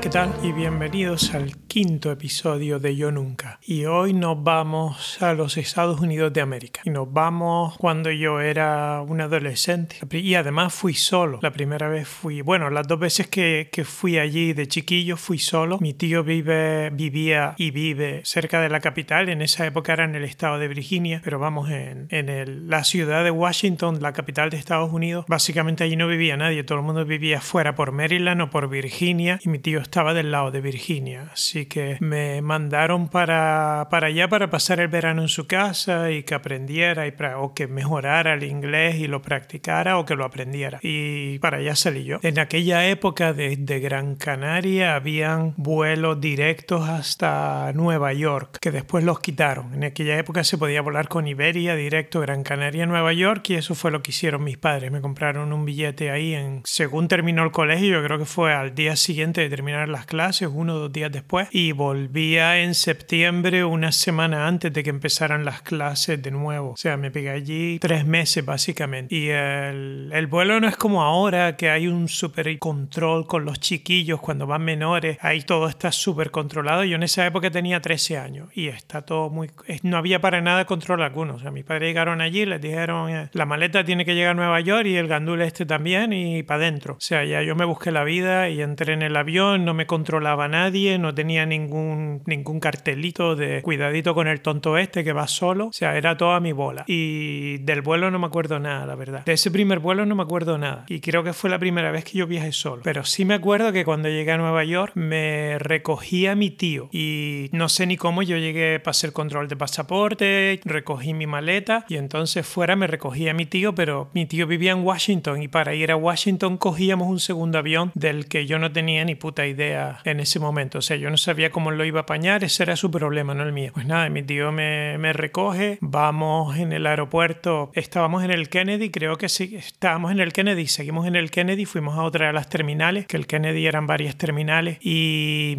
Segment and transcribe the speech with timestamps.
[0.00, 0.32] ¿qué tal?
[0.44, 3.47] Y bienvenidos al quinto episodio de Yo Nunca.
[3.70, 6.80] Y hoy nos vamos a los Estados Unidos de América.
[6.86, 9.98] Y nos vamos cuando yo era un adolescente.
[10.10, 11.38] Y además fui solo.
[11.42, 15.38] La primera vez fui, bueno, las dos veces que, que fui allí de chiquillo fui
[15.38, 15.76] solo.
[15.82, 19.28] Mi tío vive, vivía y vive cerca de la capital.
[19.28, 22.84] En esa época era en el estado de Virginia, pero vamos, en, en el, la
[22.84, 26.64] ciudad de Washington, la capital de Estados Unidos, básicamente allí no vivía nadie.
[26.64, 29.38] Todo el mundo vivía fuera por Maryland o por Virginia.
[29.44, 31.28] Y mi tío estaba del lado de Virginia.
[31.34, 33.57] Así que me mandaron para,
[33.90, 37.66] para allá para pasar el verano en su casa y que aprendiera y, o que
[37.66, 40.78] mejorara el inglés y lo practicara o que lo aprendiera.
[40.82, 42.18] Y para allá salí yo.
[42.22, 49.20] En aquella época desde Gran Canaria habían vuelos directos hasta Nueva York, que después los
[49.20, 49.74] quitaron.
[49.74, 53.74] En aquella época se podía volar con Iberia directo Gran Canaria Nueva York y eso
[53.74, 54.90] fue lo que hicieron mis padres.
[54.90, 58.74] Me compraron un billete ahí en según terminó el colegio, yo creo que fue al
[58.74, 63.47] día siguiente de terminar las clases, uno o dos días después, y volvía en septiembre,
[63.64, 66.70] una semana antes de que empezaran las clases de nuevo.
[66.72, 69.14] O sea, me pegué allí tres meses básicamente.
[69.14, 73.60] Y el, el vuelo no es como ahora, que hay un súper control con los
[73.60, 76.84] chiquillos cuando van menores, ahí todo está súper controlado.
[76.84, 79.50] Yo en esa época tenía 13 años y está todo muy...
[79.82, 81.34] No había para nada control alguno.
[81.34, 84.34] O sea, mis padres llegaron allí, les dijeron, eh, la maleta tiene que llegar a
[84.34, 86.94] Nueva York y el gandul este también y para adentro.
[86.94, 89.86] O sea, ya yo me busqué la vida y entré en el avión, no me
[89.86, 95.26] controlaba nadie, no tenía ningún, ningún cartelito de cuidadito con el tonto este que va
[95.26, 95.68] solo.
[95.68, 96.84] O sea, era toda mi bola.
[96.86, 99.24] Y del vuelo no me acuerdo nada, la verdad.
[99.24, 100.84] De ese primer vuelo no me acuerdo nada.
[100.88, 102.82] Y creo que fue la primera vez que yo viajé solo.
[102.82, 106.88] Pero sí me acuerdo que cuando llegué a Nueva York me recogía mi tío.
[106.92, 111.84] Y no sé ni cómo yo llegué para hacer control de pasaporte, recogí mi maleta
[111.88, 115.74] y entonces fuera me recogía mi tío, pero mi tío vivía en Washington y para
[115.74, 120.00] ir a Washington cogíamos un segundo avión del que yo no tenía ni puta idea
[120.04, 120.78] en ese momento.
[120.78, 123.42] O sea, yo no sabía cómo lo iba a apañar, ese era su problema, no
[123.42, 123.70] el mío.
[123.74, 129.16] Pues nada, mi tío me, recoge, vamos en el aeropuerto, estábamos en el Kennedy, creo
[129.16, 132.48] que sí, estábamos en el Kennedy, seguimos en el Kennedy, fuimos a otra de las
[132.48, 135.56] terminales, que el Kennedy eran varias terminales, y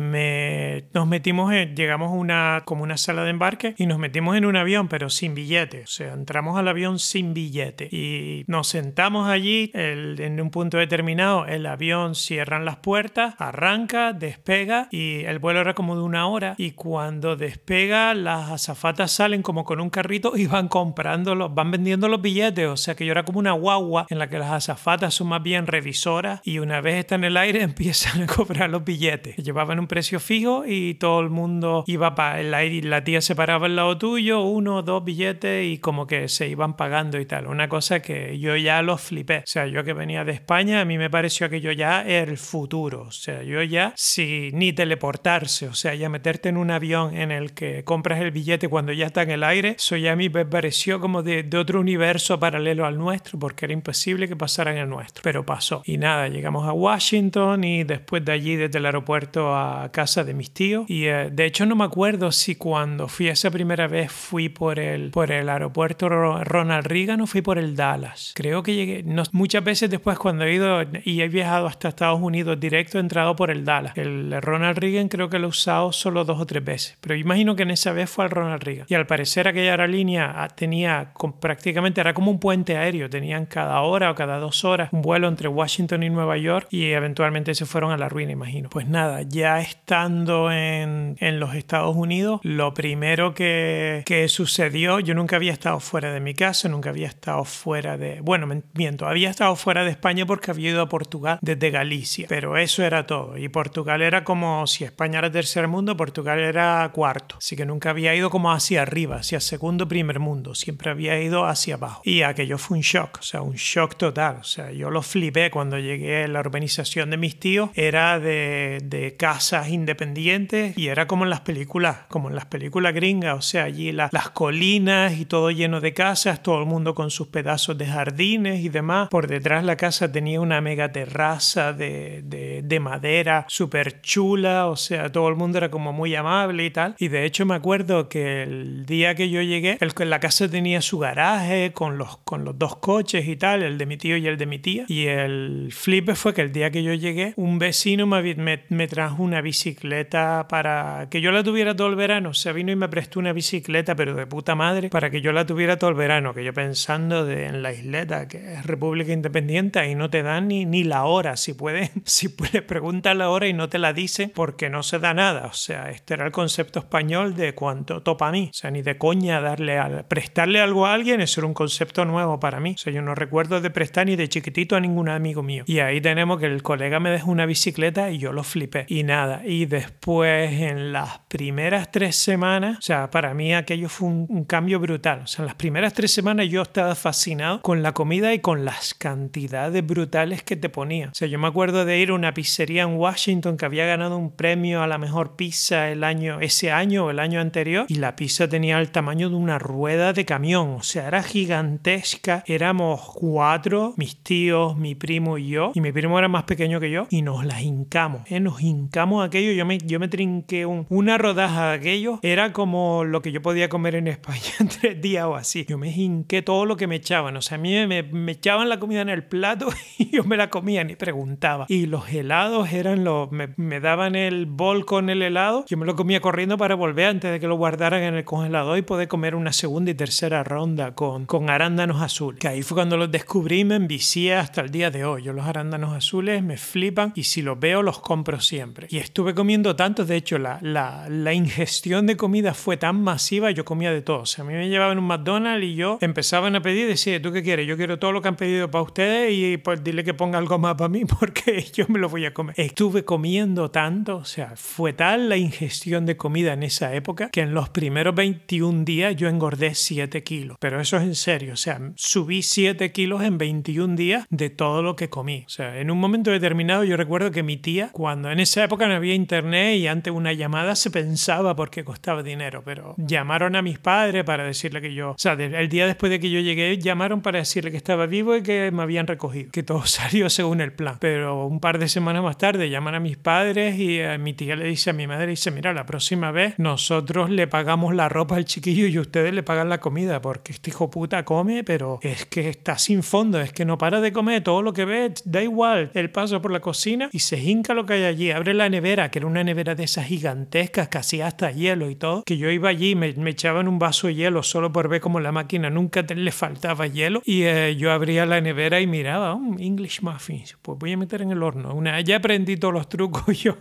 [0.93, 4.55] nos metimos, en, llegamos una, como una sala de embarque y nos metimos en un
[4.55, 5.83] avión, pero sin billete.
[5.83, 11.45] O sea, entramos al avión sin billete y nos sentamos allí en un punto determinado,
[11.45, 16.55] el avión cierran las puertas, arranca, despega y el vuelo era como de una hora
[16.57, 22.07] y cuando despega las azafatas salen como con un carrito y van comprando, van vendiendo
[22.07, 25.13] los billetes, o sea que yo era como una guagua en la que las azafatas
[25.13, 28.83] son más bien revisoras y una vez está en el aire empiezan a cobrar los
[28.83, 29.35] billetes.
[29.37, 33.35] Llevaban un precio fijo y todo el mundo iba para el aire la tía se
[33.35, 37.47] paraba al lado tuyo, uno, dos billetes y como que se iban pagando y tal.
[37.47, 39.39] Una cosa que yo ya lo flipé.
[39.39, 42.29] O sea, yo que venía de España, a mí me pareció que yo ya era
[42.29, 43.03] el futuro.
[43.03, 47.31] O sea, yo ya, si ni teleportarse, o sea, ya meterte en un avión en
[47.31, 50.29] el que compras el billete cuando ya está en el aire, eso ya a mí
[50.29, 54.71] me pareció como de, de otro universo paralelo al nuestro, porque era imposible que pasara
[54.71, 55.21] en el nuestro.
[55.23, 55.81] Pero pasó.
[55.85, 60.33] Y nada, llegamos a Washington y después de allí, desde el aeropuerto a casa de
[60.33, 60.89] mis tíos.
[60.89, 64.79] Y eh, de hecho no me acuerdo si cuando fui esa primera vez fui por
[64.79, 68.33] el, por el aeropuerto Ronald Reagan o fui por el Dallas.
[68.35, 72.21] Creo que llegué, no, muchas veces después cuando he ido y he viajado hasta Estados
[72.21, 73.97] Unidos directo he entrado por el Dallas.
[73.97, 77.55] El Ronald Reagan creo que lo he usado solo dos o tres veces, pero imagino
[77.55, 78.85] que en esa vez fue al Ronald Reagan.
[78.89, 83.81] Y al parecer aquella aerolínea ah, tenía prácticamente, era como un puente aéreo, tenían cada
[83.81, 87.65] hora o cada dos horas un vuelo entre Washington y Nueva York y eventualmente se
[87.65, 88.69] fueron a la ruina, imagino.
[88.69, 95.13] Pues nada, ya estando en, en los Estados Unidos, lo primero que, que sucedió, yo
[95.13, 99.29] nunca había estado fuera de mi casa, nunca había estado fuera de, bueno, miento, había
[99.29, 103.37] estado fuera de España porque había ido a Portugal desde Galicia, pero eso era todo.
[103.37, 107.18] Y Portugal era como si España era tercer mundo, Portugal era cuarto.
[107.37, 110.55] Así que nunca había ido como hacia arriba, hacia segundo, primer mundo.
[110.55, 112.01] Siempre había ido hacia abajo.
[112.05, 114.37] Y aquello fue un shock, o sea, un shock total.
[114.41, 117.69] O sea, yo lo flipé cuando llegué a la urbanización de mis tíos.
[117.75, 122.93] Era de, de casas independientes y era como en las películas, como en las películas
[122.93, 123.37] gringas.
[123.37, 127.11] O sea, allí la, las colinas y todo lleno de casas, todo el mundo con
[127.11, 129.09] sus pedazos de jardines y demás.
[129.09, 134.75] Por detrás la casa tenía una mega terraza de, de, de madera súper chula, o
[134.75, 136.95] sea, todo el mundo era como muy amable y tal.
[136.97, 140.81] Y de hecho me acuerdo que el día que yo llegué, el, la casa tenía
[140.81, 144.27] su garaje con los, con los dos coches y tal, el de mi tío y
[144.27, 144.85] el de mi tía.
[144.87, 149.21] Y el flip fue que el día que yo llegué, un vecino me, me, trajo
[149.21, 152.29] una bicicleta para que yo la tuviera todo el verano.
[152.29, 155.31] O sea, vino y me prestó una bicicleta, pero de puta madre, para que yo
[155.31, 156.33] la tuviera todo el verano.
[156.33, 160.65] Que yo pensando en la isleta, que es República Independiente, y no te dan ni,
[160.65, 161.37] ni la hora.
[161.37, 165.13] Si puedes, si puedes, pregúntale ahora y no te la dicen porque no se da
[165.13, 165.47] nada.
[165.47, 168.49] O sea, este era el concepto español de cuánto topa a mí.
[168.51, 172.03] O sea, ni de coña darle al, prestarle algo a alguien, eso era un concepto
[172.05, 172.73] nuevo para mí.
[172.75, 175.63] O sea, yo no recuerdo de prestar ni de chiquitito a ningún amigo mío.
[175.65, 178.85] Y ahí tenemos que el colega me dejó una bicicleta y yo lo flipé.
[178.89, 184.09] Y nada, y después en las primeras tres semanas, o sea, para mí aquello fue
[184.09, 185.21] un, un cambio brutal.
[185.23, 188.65] O sea, en las primeras tres semanas yo estaba fascinado con la comida y con
[188.65, 191.09] las cantidades brutales que te ponía.
[191.11, 194.17] O sea, yo me acuerdo de ir a una pizzería en Washington que había ganado
[194.17, 197.95] un premio a la mejor pizza el año, ese año o el año anterior y
[197.95, 200.75] la pizza tenía el tamaño de una rueda de camión.
[200.79, 202.43] O sea, era gigantesca.
[202.47, 205.71] Éramos cuatro, mis tíos, mi primo y yo.
[205.75, 208.21] Y mi primo era más pequeño que yo y nos las hincamos.
[208.31, 208.39] ¿eh?
[208.39, 209.51] Nos hincamos aquello.
[209.51, 212.19] Yo me, yo me trinqué una rodaja de aquello.
[212.23, 215.65] Era como lo que yo podía comer en España en tres días o así.
[215.67, 217.35] Yo me hinqué todo lo que me echaban.
[217.37, 220.37] O sea, a mí me, me echaban la comida en el plato y yo me
[220.37, 221.65] la comía ni preguntaba.
[221.67, 223.31] Y los helados eran los...
[223.31, 225.65] Me, me daban el bol con el helado.
[225.67, 228.77] Yo me lo comía corriendo para volver antes de que lo guardaran en el congelador
[228.77, 232.39] y poder comer una segunda y tercera ronda con, con arándanos azules.
[232.39, 235.23] Que ahí fue cuando los descubrí y me envicié hasta el día de hoy.
[235.23, 238.87] Yo los arándanos azules me flipan y si los veo los compro siempre.
[238.89, 243.51] Y estuve comiendo tanto, de hecho la, la, la ingestión de comida fue tan masiva,
[243.51, 244.21] yo comía de todo.
[244.21, 247.21] O sea, a mí me llevaban un McDonald's y yo empezaban a pedir y decía,
[247.21, 247.67] ¿tú qué quieres?
[247.67, 250.57] Yo quiero todo lo que han pedido para ustedes y pues dile que ponga algo
[250.57, 252.55] más para mí porque yo me lo voy a comer.
[252.57, 257.41] Estuve comiendo tanto, o sea, fue tal la ingestión de comida en esa época que
[257.41, 260.57] en los primeros 21 días yo engordé 7 kilos.
[260.59, 264.83] Pero eso es en serio, o sea, subí 7 kilos en 21 días de todo
[264.83, 265.43] lo que comí.
[265.45, 268.87] O sea, en un momento determinado yo recuerdo que mi tía, cuando en esa época
[268.87, 273.61] no había internet y antes una llamada se pensaba porque costaba dinero, pero llamaron a
[273.61, 276.77] mis padres para decirle que yo, o sea, el día después de que yo llegué,
[276.77, 280.59] llamaron para decirle que estaba vivo y que me habían recogido, que todo salió según
[280.59, 280.97] el plan.
[280.99, 284.57] Pero un par de semanas más tarde llaman a mis padres y a mi tía
[284.57, 288.35] le dice a mi madre, dice, mira, la próxima vez nosotros le pagamos la ropa
[288.35, 292.25] al chiquillo y ustedes le pagan la comida porque este hijo puta come, pero es
[292.25, 295.41] que está sin fondo, es que no para de comer, todo lo que ve, da
[295.41, 298.69] igual, él pasa por la cocina y se hinca lo que hay allí, abre la
[298.69, 302.49] nevera, que era una nevera de esas gigantescas, casi hasta hielo y todo, que yo
[302.49, 305.69] iba allí, me, me echaban un vaso de hielo solo por ver cómo la máquina
[305.69, 310.01] nunca te, le faltaba hielo y eh, yo abría la nevera y miraba, oh, English
[310.01, 311.73] muffins, pues voy a meter en el horno.
[311.73, 313.57] Una, ya aprendí todos los trucos, yo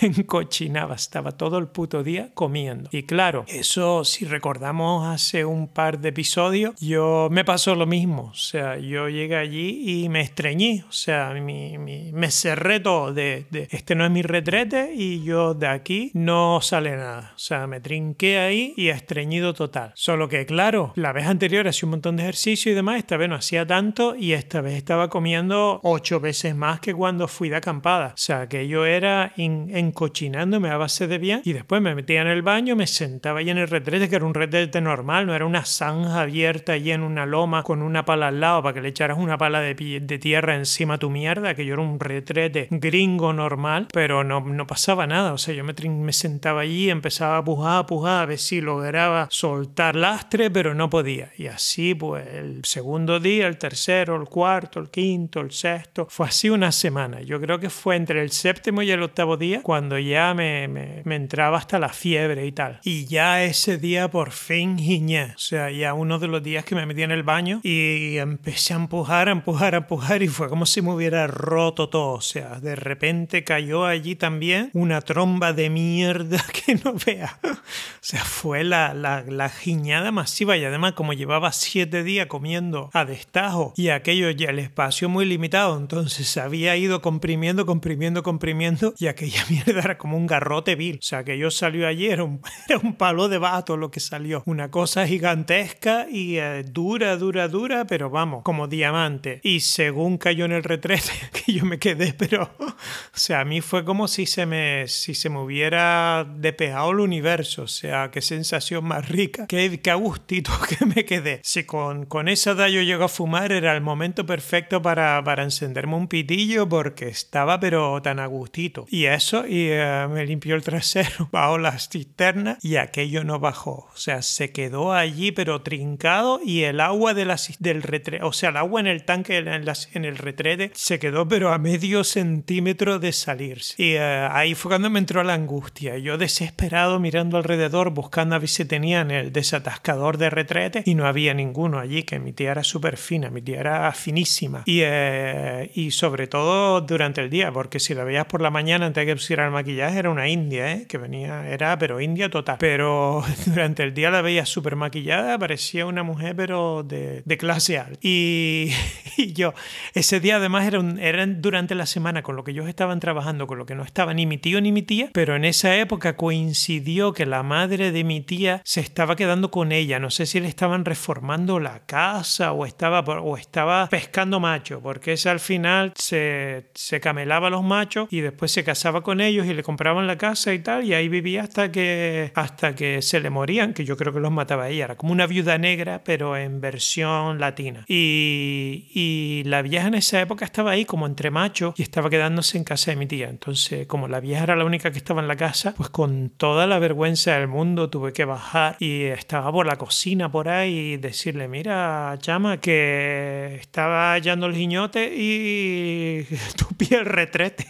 [0.00, 2.88] me encochinaba, estaba todo el puto día comiendo.
[2.92, 8.30] Y claro, eso si recordamos hace un par de episodios, yo me pasó lo mismo,
[8.32, 13.12] o sea, yo llegué allí y me estreñí, o sea, mi, mi, me cerré todo
[13.12, 17.38] de, de, este no es mi retrete y yo de aquí no sale nada, o
[17.38, 19.92] sea, me trinqué ahí y estreñido total.
[19.94, 23.28] Solo que claro, la vez anterior hacía un montón de ejercicio y demás, esta vez
[23.28, 27.56] no hacía tanto y esta vez estaba comiendo ocho veces más que cuando fui de
[27.56, 28.08] acampada.
[28.08, 32.22] O sea, que yo era in, encochinándome a base de bien y después me metía
[32.22, 35.34] en el baño, me sentaba ahí en el retrete, que era un retrete normal, no
[35.34, 38.82] era una zanja abierta allí en una loma con una pala al lado para que
[38.82, 41.98] le echaras una pala de, de tierra encima a tu mierda, que yo era un
[41.98, 45.32] retrete gringo normal, pero no, no pasaba nada.
[45.32, 48.60] O sea, yo me, me sentaba allí, empezaba a pujar, a pujar, a ver si
[48.60, 51.30] lograba soltar lastre, pero no podía.
[51.38, 56.26] Y así, pues, el segundo día, el tercero, el cuarto, el quinto, el sexto, fue
[56.26, 57.22] así una semana.
[57.22, 61.00] Yo creo que fue entre el séptimo y el octavo día cuando ya me, me,
[61.04, 62.80] me entraba hasta la fiebre y tal.
[62.82, 65.34] Y ya ese día por fin giñé.
[65.36, 68.74] O sea, ya uno de los días que me metí en el baño y empecé
[68.74, 72.14] a empujar, a empujar, a empujar y fue como si me hubiera roto todo.
[72.14, 77.38] O sea, de repente cayó allí también una tromba de mierda que no vea.
[77.44, 77.56] O
[78.00, 83.04] sea, fue la, la, la giñada masiva y además como llevaba siete días comiendo a
[83.04, 89.06] destajo y aquello ya el espacio muy limitado, entonces había ido comprimiendo, comprimiendo, comprimiendo y
[89.06, 90.98] aquella mierda era como un garrote vil.
[90.98, 92.12] O sea, que yo salió ayer,
[92.68, 94.42] era un, palo de vato lo que salió.
[94.46, 99.40] Una cosa gigantesca y eh, dura, dura, dura, pero vamos, como diamante.
[99.42, 102.74] Y según cayó en el retrete, que yo me quedé, pero, o
[103.12, 107.62] sea, a mí fue como si se me, si se me hubiera despejado el universo.
[107.62, 111.40] O sea, qué sensación más rica, qué, qué a gustito que me quedé.
[111.42, 115.42] Si con, con esa edad yo llego a fumar, era el momento perfecto para, para
[115.42, 118.86] encenderme un pitillo porque estaba pero tan a gustito.
[118.88, 123.88] Y eso, y uh, me limpió el trasero bajo las cisternas y aquello no bajó.
[123.92, 128.32] O sea, se quedó allí pero trincado y el agua de la, del retrete, o
[128.32, 131.58] sea, el agua en el tanque en, la, en, el retrete se quedó pero a
[131.58, 133.82] medio centímetro de salirse.
[133.82, 135.98] Y uh, ahí fue cuando me entró la angustia.
[135.98, 141.06] Yo desesperado mirando alrededor buscando a ver si tenían el desatascador de retrete y no
[141.06, 144.62] había ninguno allí, que mi tía era súper fina, mi tía era finísima.
[144.66, 148.86] Y, eh, y sobre todo durante el día, porque si la veías por la mañana
[148.86, 150.86] antes de que pusiera el maquillaje, era una india, ¿eh?
[150.86, 152.56] que venía, era, pero india total.
[152.58, 157.78] Pero durante el día la veías súper maquillada, parecía una mujer, pero de, de clase
[157.78, 157.98] alta.
[158.02, 158.70] Y,
[159.16, 159.54] y, yo,
[159.94, 163.46] ese día además era, un, era durante la semana con lo que ellos estaban trabajando,
[163.46, 166.16] con lo que no estaba ni mi tío ni mi tía, pero en esa época
[166.16, 169.98] coincidió que la madre de mi tía se estaba quedando con ella.
[169.98, 175.12] No sé si le estaban reformando la casa o estaba, o estaba pescando macho, porque
[175.12, 179.54] ese al final se, se camelaba los machos y después se casaba con ellos y
[179.54, 183.28] le compraban la casa y tal, y ahí vivía hasta que, hasta que se le
[183.28, 184.86] morían, que yo creo que los mataba ella.
[184.86, 187.84] Era como una viuda negra, pero en versión latina.
[187.88, 192.56] Y, y la vieja en esa época estaba ahí como entre machos y estaba quedándose
[192.56, 193.28] en casa de mi tía.
[193.28, 196.66] Entonces, como la vieja era la única que estaba en la casa, pues con toda
[196.66, 200.96] la vergüenza del mundo tuve que bajar y estaba por la cocina por ahí y
[200.96, 206.24] decirle, mira, chama, que estaba hallando el guiñote y
[206.56, 207.66] tu piel retrete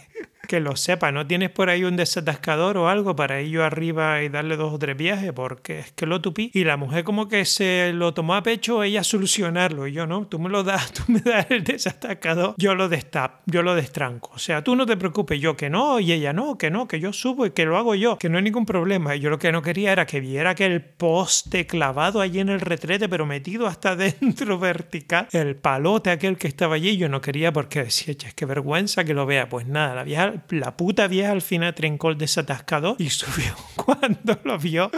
[0.47, 4.21] que lo sepa, no tienes por ahí un desatascador o algo para ir yo arriba
[4.23, 6.51] y darle dos o tres viajes, porque es que lo tupí.
[6.53, 9.87] Y la mujer como que se lo tomó a pecho ella solucionarlo.
[9.87, 13.41] Y yo no, tú me lo das, tú me das el desatascador, yo lo destap,
[13.45, 14.31] yo lo destranco.
[14.33, 16.99] O sea, tú no te preocupes, yo que no, y ella no, que no, que
[16.99, 19.15] yo subo y que lo hago yo, que no hay ningún problema.
[19.15, 22.49] Y yo lo que no quería era que viera que el poste clavado allí en
[22.49, 27.21] el retrete, pero metido hasta dentro vertical, el palote aquel que estaba allí, yo no
[27.21, 29.47] quería porque decía, es que vergüenza que lo vea.
[29.47, 33.55] Pues nada, la vieja la puta vieja al final trincó el desatascador y subió.
[33.75, 34.89] Cuando lo vio,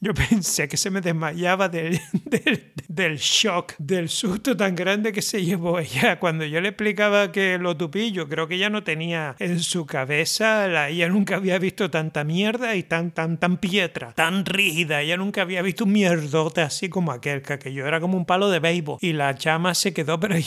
[0.00, 5.22] yo pensé que se me desmayaba del, del, del, shock, del susto tan grande que
[5.22, 6.18] se llevó ella.
[6.18, 9.86] Cuando yo le explicaba que lo tupí, yo creo que ella no tenía en su
[9.86, 15.00] cabeza, la, ella nunca había visto tanta mierda y tan, tan, tan pietra, tan rígida.
[15.00, 18.50] Ella nunca había visto un mierdote así como aquel, que yo era como un palo
[18.50, 18.98] de béisbol.
[19.00, 20.42] Y la chama se quedó, pero en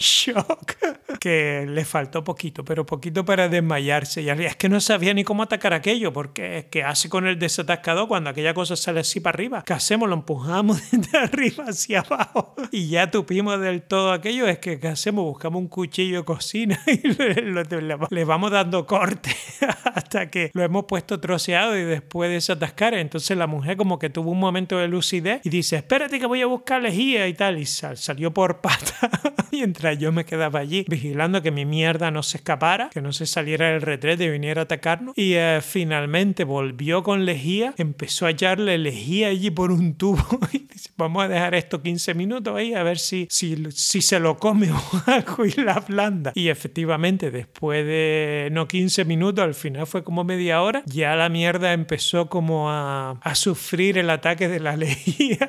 [0.00, 0.76] shock,
[1.18, 4.22] que le faltó poquito, pero poquito para desmayarse.
[4.22, 7.38] Y es que no sabía ni cómo atacar aquello, porque es que hace con el
[7.38, 9.62] desatascador cuando aquella cosa se así para arriba.
[9.64, 10.08] ¿Qué hacemos?
[10.08, 14.46] Lo empujamos de arriba hacia abajo y ya tupimos del todo aquello.
[14.46, 15.24] Es que ¿qué hacemos?
[15.24, 19.34] Buscamos un cuchillo de cocina y le, vamos dando corte
[19.94, 22.94] hasta que lo hemos puesto troceado y después desatascar.
[22.94, 26.42] Entonces la mujer como que tuvo un momento de lucidez y dice, espérate que voy
[26.42, 27.58] a buscar lejía y tal.
[27.58, 29.10] Y salió por pata
[29.52, 33.24] mientras yo me quedaba allí vigilando que mi mierda no se escapara, que no se
[33.24, 35.16] saliera del retrete y viniera a atacarnos.
[35.16, 40.58] Y eh, finalmente volvió con lejía, empezó a echarle lejía allí por un tubo y
[40.58, 44.36] dice, vamos a dejar esto 15 minutos ahí a ver si, si, si se lo
[44.36, 46.32] come o algo y la blanda.
[46.34, 51.30] Y efectivamente, después de no 15 minutos, al final fue como media hora, ya la
[51.30, 55.48] mierda empezó como a, a sufrir el ataque de la lejía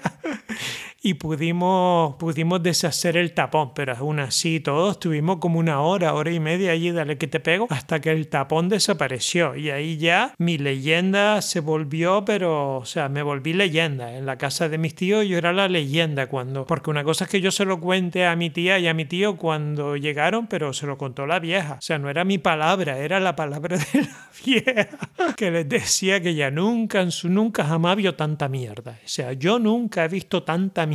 [1.04, 6.32] y pudimos, pudimos deshacer el tapón, pero aún así todos tuvimos como una hora, hora
[6.32, 9.56] y media allí, dale que te pego, hasta que el tapón desapareció.
[9.56, 14.16] Y ahí ya mi leyenda se volvió, pero o sea, me volví leyenda.
[14.16, 17.32] En la casa de mis tíos yo era la leyenda cuando, porque una cosa es
[17.32, 20.72] que yo se lo cuente a mi tía y a mi tío cuando llegaron, pero
[20.72, 24.02] se lo contó la vieja, o sea, no era mi palabra, era la palabra de
[24.02, 24.88] la vieja
[25.36, 30.06] que les decía que ya nunca, nunca jamás vio tanta mierda, o sea, yo nunca
[30.06, 30.91] he visto tanta mierda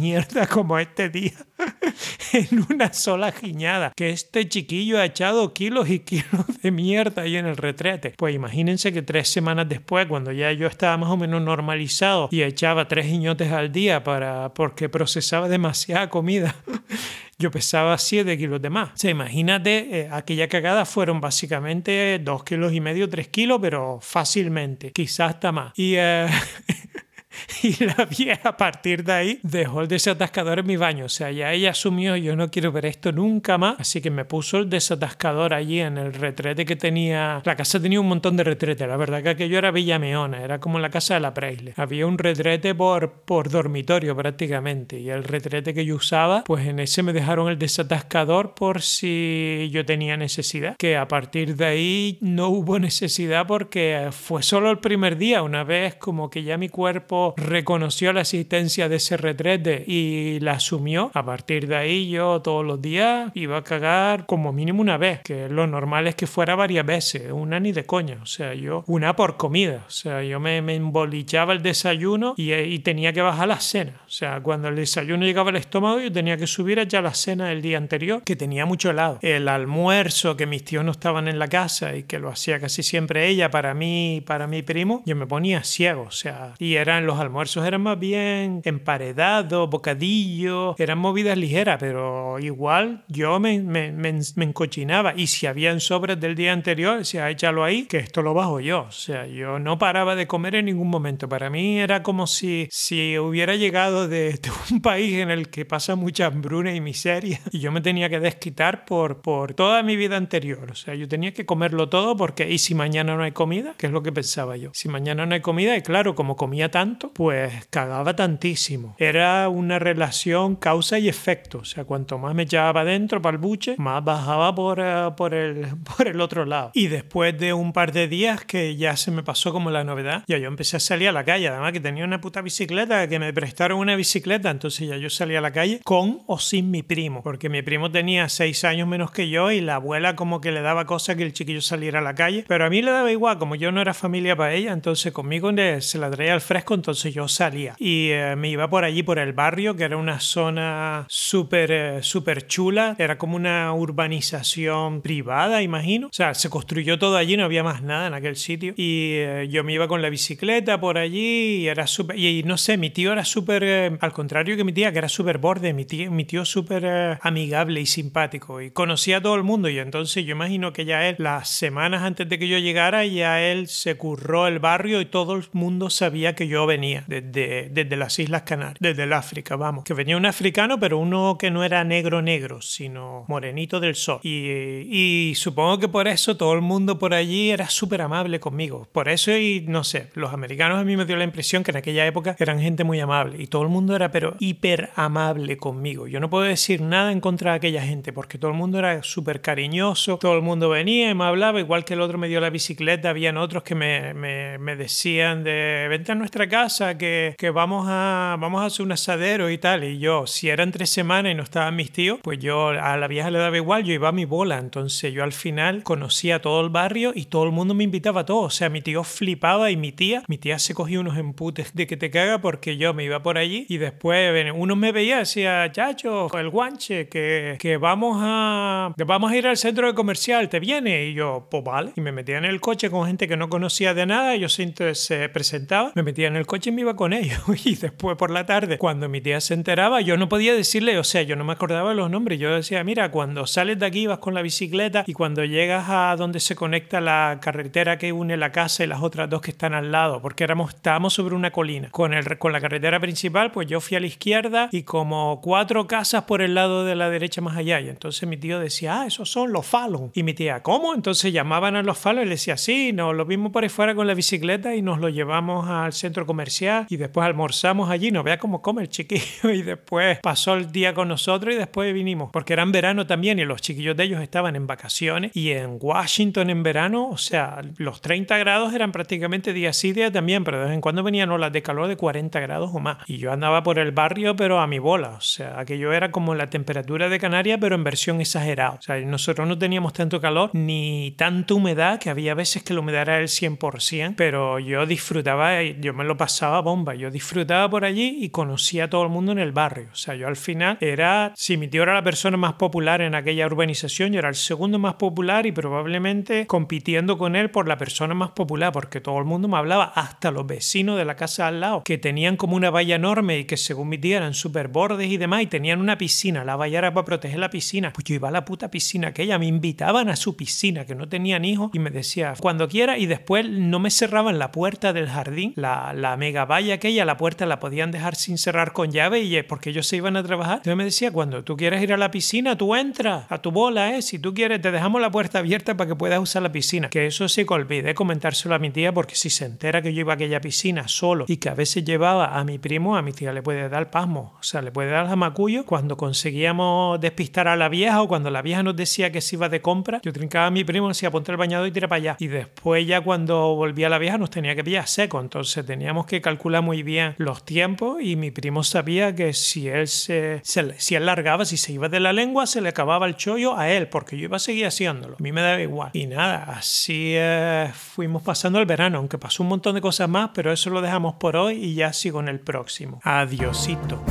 [0.50, 1.32] como este día
[2.32, 3.92] en una sola giñada.
[3.96, 8.14] Que este chiquillo ha echado kilos y kilos de mierda ahí en el retrete.
[8.16, 12.42] Pues imagínense que tres semanas después, cuando ya yo estaba más o menos normalizado y
[12.42, 16.54] echaba tres giñotes al día para, porque procesaba demasiada comida.
[17.38, 18.90] yo pesaba 7 kilos de más.
[18.90, 23.98] O sea, imagínate, eh, aquella cagada fueron básicamente 2 kilos y medio, 3 kilos, pero
[24.00, 25.72] fácilmente, quizás hasta más.
[25.76, 26.26] Y eh,
[27.62, 31.06] y la vieja a partir de ahí dejó el desatascador en mi baño.
[31.06, 33.76] O sea, ya ella asumió, yo no quiero ver esto nunca más.
[33.78, 37.42] Así que me puso el desatascador allí en el retrete que tenía.
[37.44, 38.86] La casa tenía un montón de retretes.
[38.88, 41.74] La verdad que aquello era Villameona, era como la casa de la Preisle.
[41.76, 44.98] Había un retrete por, por dormitorio prácticamente.
[44.98, 49.68] Y el retrete que yo usaba, pues en ese me dejaron el desatascador por si
[49.72, 50.76] yo tenía necesidad.
[50.76, 55.42] Que a partir de ahí no hubo necesidad porque fue solo el primer día.
[55.42, 60.52] Una vez como que ya mi cuerpo reconoció la existencia de ese retrete y la
[60.52, 64.96] asumió, a partir de ahí yo todos los días iba a cagar como mínimo una
[64.96, 68.54] vez, que lo normal es que fuera varias veces, una ni de coña, o sea,
[68.54, 73.12] yo una por comida, o sea, yo me, me embolichaba el desayuno y, y, tenía
[73.12, 76.46] que bajar la cena, o sea, cuando el desayuno llegaba al estómago yo tenía que
[76.46, 79.18] subir ya la cena del día anterior, que tenía mucho helado.
[79.22, 82.82] El almuerzo, que mis tíos no estaban en la casa y que lo hacía casi
[82.82, 87.06] siempre ella para mí, para mi primo, yo me ponía ciego, o sea, y eran
[87.06, 93.58] los los almuerzos eran más bien emparedados, bocadillos, eran movidas ligeras, pero igual yo me,
[93.60, 95.14] me, me, encochinaba.
[95.16, 98.82] Y si habían sobres del día anterior, decía, échalo ahí, que esto lo bajo yo.
[98.88, 101.26] O sea, yo no paraba de comer en ningún momento.
[101.26, 105.64] Para mí era como si, si hubiera llegado de, de un país en el que
[105.64, 109.96] pasa mucha hambruna y miseria y yo me tenía que desquitar por, por toda mi
[109.96, 110.70] vida anterior.
[110.70, 113.74] O sea, yo tenía que comerlo todo porque, ¿y si mañana no hay comida?
[113.78, 114.70] Que es lo que pensaba yo.
[114.74, 118.94] Si mañana no hay comida, y claro, como comía tanto, pues cagaba tantísimo.
[118.98, 121.58] Era una relación causa y efecto.
[121.58, 125.34] O sea, cuanto más me echaba adentro para el buche, más bajaba por, eh, por,
[125.34, 126.70] el, por el otro lado.
[126.74, 130.24] Y después de un par de días que ya se me pasó como la novedad,
[130.26, 131.48] ya yo empecé a salir a la calle.
[131.48, 135.38] Además que tenía una puta bicicleta, que me prestaron una bicicleta, entonces ya yo salía
[135.38, 139.10] a la calle con o sin mi primo, porque mi primo tenía seis años menos
[139.10, 142.02] que yo y la abuela como que le daba cosa que el chiquillo saliera a
[142.02, 144.72] la calle, pero a mí le daba igual, como yo no era familia para ella,
[144.72, 149.02] entonces conmigo se la traía al fresco, yo salía y eh, me iba por allí,
[149.02, 155.02] por el barrio, que era una zona súper eh, súper chula, era como una urbanización
[155.02, 158.74] privada, imagino, o sea, se construyó todo allí, no había más nada en aquel sitio.
[158.76, 162.56] Y eh, yo me iba con la bicicleta por allí y era súper, y, no
[162.56, 165.84] sé, mi tío era súper, al contrario que mi tía, que era súper borde, mi
[165.84, 169.68] tío, mi tío súper amigable y simpático y conocía a todo el mundo.
[169.68, 173.42] Y entonces yo imagino que ya él, las semanas antes de que yo llegara, ya
[173.42, 176.75] él se curró el barrio y todo el mundo sabía que yo venía
[177.06, 181.36] desde, desde las Islas Canarias, desde el África, vamos, que venía un africano, pero uno
[181.38, 184.20] que no era negro negro, sino morenito del sol.
[184.22, 184.48] Y,
[184.90, 188.88] y supongo que por eso todo el mundo por allí era súper amable conmigo.
[188.92, 191.78] Por eso y no sé, los americanos a mí me dio la impresión que en
[191.78, 196.06] aquella época eran gente muy amable y todo el mundo era pero hiper amable conmigo.
[196.06, 199.02] Yo no puedo decir nada en contra de aquella gente porque todo el mundo era
[199.02, 202.40] súper cariñoso, todo el mundo venía y me hablaba, igual que el otro me dio
[202.40, 206.65] la bicicleta, habían otros que me, me, me decían de vente a nuestra casa,
[206.98, 209.84] que, que, vamos, a, vamos a hacer un asadero y tal.
[209.84, 213.08] Y yo, si eran tres semanas y no estaban mis tíos, pues yo a la
[213.08, 214.58] vieja le daba igual, yo iba a mi bola.
[214.58, 218.26] Entonces yo al final conocía todo el barrio y todo el mundo me invitaba a
[218.26, 218.42] todo.
[218.42, 221.86] O sea, mi tío flipaba y mi tía, mi tía se cogía unos emputes de
[221.86, 225.18] que te caga porque yo me iba por allí y después uno me veía y
[225.20, 229.94] decía, chacho, el guanche, que, que vamos a que vamos a ir al centro de
[229.94, 231.06] comercial, ¿te viene?
[231.06, 231.92] Y yo, pues vale.
[231.96, 234.94] Y me metía en el coche con gente que no conocía de nada, ellos se,
[234.94, 237.38] se presentaba, me metía en el coche y me iba con ellos.
[237.66, 241.04] Y después por la tarde, cuando mi tía se enteraba, yo no podía decirle, o
[241.04, 244.06] sea, yo no me acordaba de los nombres, yo decía, mira, cuando sales de aquí
[244.06, 248.36] vas con la bicicleta y cuando llegas a donde se conecta la carretera que une
[248.36, 251.50] la casa y las otras dos que están al lado, porque éramos, estábamos sobre una
[251.50, 251.90] colina.
[251.90, 255.86] Con, el, con la carretera principal, pues yo fui a la izquierda y como cuatro
[255.86, 257.80] casas por el lado de la derecha más allá.
[257.80, 260.10] Y entonces mi tío decía, ah, esos son los Fallon.
[260.14, 260.94] Y mi tía, ¿cómo?
[260.94, 263.94] Entonces llamaban a los Fallon y le decía, sí, nos lo vimos por ahí fuera
[263.94, 266.45] con la bicicleta y nos lo llevamos al centro comercial
[266.88, 268.10] y después almorzamos allí.
[268.10, 269.50] No vea cómo come el chiquillo.
[269.56, 272.30] Y después pasó el día con nosotros y después vinimos.
[272.30, 275.34] Porque era en verano también y los chiquillos de ellos estaban en vacaciones.
[275.34, 280.12] Y en Washington en verano, o sea, los 30 grados eran prácticamente día sí, día
[280.12, 282.98] también, pero de vez en cuando venían olas de calor de 40 grados o más.
[283.06, 285.10] Y yo andaba por el barrio, pero a mi bola.
[285.10, 288.72] O sea, aquello era como la temperatura de Canarias, pero en versión exagerada.
[288.78, 292.80] O sea, nosotros no teníamos tanto calor ni tanta humedad, que había veces que la
[292.80, 296.94] humedad era el 100%, pero yo disfrutaba, yo me lo pasaba bomba.
[296.94, 299.88] Yo disfrutaba por allí y conocía a todo el mundo en el barrio.
[299.92, 303.14] O sea, yo al final era, si mi tío era la persona más popular en
[303.14, 307.78] aquella urbanización, yo era el segundo más popular y probablemente compitiendo con él por la
[307.78, 311.46] persona más popular, porque todo el mundo me hablaba, hasta los vecinos de la casa
[311.46, 314.68] al lado, que tenían como una valla enorme y que según mi tía eran súper
[314.68, 317.92] bordes y demás, y tenían una piscina, la valla era para proteger la piscina.
[317.92, 321.08] Pues yo iba a la puta piscina aquella, me invitaban a su piscina, que no
[321.08, 325.08] tenían hijos, y me decía, cuando quiera, y después no me cerraban la puerta del
[325.08, 329.20] jardín, la, la mega valla aquella, la puerta la podían dejar sin cerrar con llave,
[329.20, 330.56] y porque ellos se iban a trabajar.
[330.56, 333.94] Entonces me decía, cuando tú quieres ir a la piscina, tú entras a tu bola,
[333.94, 334.02] ¿eh?
[334.02, 336.88] Si tú quieres, te dejamos la puerta abierta para que puedas usar la piscina.
[336.88, 340.00] Que eso sí que olvidé comentárselo a mi tía, porque si se entera que yo
[340.00, 343.12] iba a aquella piscina solo y que a veces llevaba a mi primo, a mi
[343.12, 347.54] tía le puede dar pasmo, o sea, le puede dar jamacuyo cuando conseguíamos despistar a
[347.54, 350.46] la vieja o cuando la vieja nos decía que se iba de compra, yo trincaba
[350.46, 352.16] a mi primo, decía ponte el bañador y tira para allá.
[352.18, 356.15] Y después ya cuando volvía la vieja nos tenía que pillar seco, entonces teníamos que
[356.20, 361.06] calcular muy bien los tiempos y mi primo sabía que si él se, si él
[361.06, 364.16] largaba, si se iba de la lengua, se le acababa el chollo a él, porque
[364.16, 365.16] yo iba a seguir haciéndolo.
[365.18, 365.90] A mí me daba igual.
[365.92, 370.30] Y nada, así eh, fuimos pasando el verano, aunque pasó un montón de cosas más,
[370.34, 373.00] pero eso lo dejamos por hoy y ya sigo en el próximo.
[373.02, 374.02] Adiosito.